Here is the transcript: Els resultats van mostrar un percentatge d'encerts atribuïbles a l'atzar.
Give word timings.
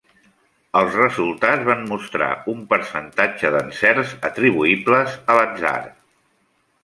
Els 0.79 0.95
resultats 0.99 1.67
van 1.67 1.83
mostrar 1.89 2.29
un 2.55 2.63
percentatge 2.71 3.53
d'encerts 3.57 4.15
atribuïbles 4.31 5.19
a 5.35 5.39
l'atzar. 5.41 5.77